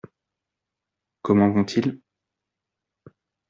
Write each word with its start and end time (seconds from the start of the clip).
Comment 1.21 1.51
vont-ils? 1.51 2.01